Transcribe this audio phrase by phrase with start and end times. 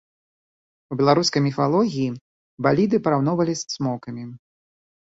[0.95, 2.09] У беларускай міфалогіі
[2.67, 4.23] баліды параўноўвалі з цмокамі.